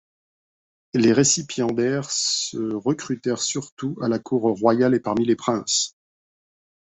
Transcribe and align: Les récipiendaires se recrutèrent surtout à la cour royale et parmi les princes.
Les 0.95 1.13
récipiendaires 1.13 2.09
se 2.09 2.57
recrutèrent 2.73 3.39
surtout 3.43 3.99
à 4.01 4.07
la 4.07 4.17
cour 4.17 4.41
royale 4.57 4.95
et 4.95 4.99
parmi 4.99 5.25
les 5.25 5.35
princes. 5.35 5.95